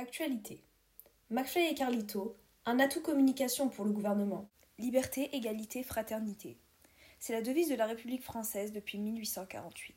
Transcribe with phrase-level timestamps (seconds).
[0.00, 0.62] Actualité.
[1.28, 4.48] McFly et Carlito, un atout communication pour le gouvernement.
[4.78, 6.56] Liberté, égalité, fraternité.
[7.18, 9.96] C'est la devise de la République française depuis 1848.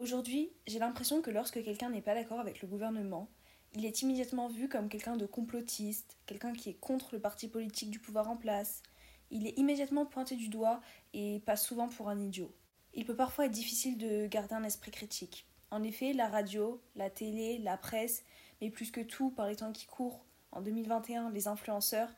[0.00, 3.30] Aujourd'hui, j'ai l'impression que lorsque quelqu'un n'est pas d'accord avec le gouvernement,
[3.72, 7.90] il est immédiatement vu comme quelqu'un de complotiste, quelqu'un qui est contre le parti politique
[7.90, 8.82] du pouvoir en place.
[9.30, 10.82] Il est immédiatement pointé du doigt
[11.14, 12.54] et passe souvent pour un idiot.
[12.92, 15.46] Il peut parfois être difficile de garder un esprit critique.
[15.70, 18.22] En effet, la radio, la télé, la presse,
[18.60, 22.10] mais plus que tout, par les temps qui courent, en 2021, les influenceurs,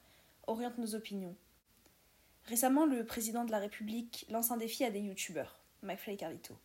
[0.47, 1.35] orientent nos opinions.
[2.45, 6.57] Récemment, le président de la République lance un défi à des youtubeurs, McFly et Carlito.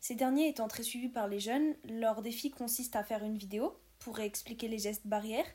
[0.00, 3.76] Ces derniers étant très suivis par les jeunes, leur défi consiste à faire une vidéo
[3.98, 5.46] pour expliquer les gestes barrières,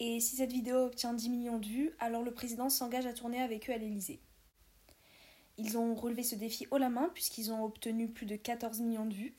[0.00, 3.40] et si cette vidéo obtient 10 millions de vues, alors le président s'engage à tourner
[3.40, 4.20] avec eux à l'Elysée.
[5.56, 9.06] Ils ont relevé ce défi haut la main puisqu'ils ont obtenu plus de 14 millions
[9.06, 9.36] de vues,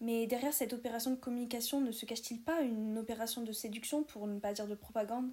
[0.00, 4.26] mais derrière cette opération de communication ne se cache-t-il pas une opération de séduction, pour
[4.26, 5.30] ne pas dire de propagande?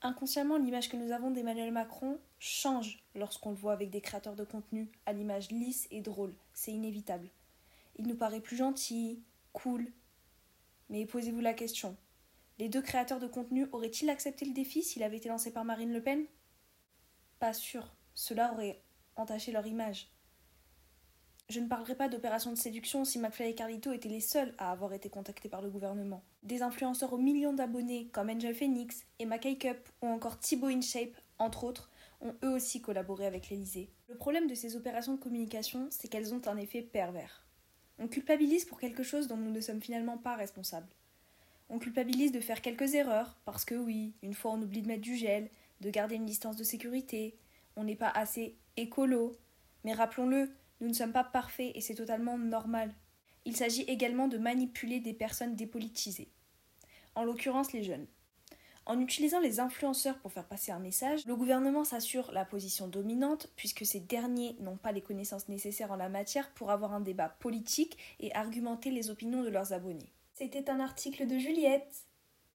[0.00, 4.44] Inconsciemment, l'image que nous avons d'Emmanuel Macron change lorsqu'on le voit avec des créateurs de
[4.44, 6.34] contenu à l'image lisse et drôle.
[6.54, 7.30] C'est inévitable.
[7.96, 9.92] Il nous paraît plus gentil, cool.
[10.88, 11.96] Mais posez-vous la question.
[12.58, 15.92] Les deux créateurs de contenu auraient-ils accepté le défi s'il avait été lancé par Marine
[15.92, 16.26] Le Pen?
[17.38, 17.94] Pas sûr.
[18.14, 18.82] Cela aurait
[19.16, 20.08] entaché leur image.
[21.48, 24.70] Je ne parlerai pas d'opération de séduction si McFly et Carlito étaient les seuls à
[24.70, 26.22] avoir été contactés par le gouvernement.
[26.42, 31.64] Des influenceurs aux millions d'abonnés comme Angel Phoenix, Emma Cup ou encore Thibaut InShape, entre
[31.64, 31.90] autres,
[32.22, 33.90] ont eux aussi collaboré avec l'Elysée.
[34.08, 37.44] Le problème de ces opérations de communication, c'est qu'elles ont un effet pervers.
[37.98, 40.88] On culpabilise pour quelque chose dont nous ne sommes finalement pas responsables.
[41.68, 45.02] On culpabilise de faire quelques erreurs, parce que oui, une fois on oublie de mettre
[45.02, 45.48] du gel,
[45.80, 47.36] de garder une distance de sécurité,
[47.76, 49.36] on n'est pas assez écolo.
[49.84, 50.50] Mais rappelons-le,
[50.82, 52.92] nous ne sommes pas parfaits et c'est totalement normal.
[53.44, 56.28] Il s'agit également de manipuler des personnes dépolitisées,
[57.14, 58.06] en l'occurrence les jeunes.
[58.84, 63.48] En utilisant les influenceurs pour faire passer un message, le gouvernement s'assure la position dominante
[63.54, 67.28] puisque ces derniers n'ont pas les connaissances nécessaires en la matière pour avoir un débat
[67.28, 70.12] politique et argumenter les opinions de leurs abonnés.
[70.34, 72.06] C'était un article de Juliette.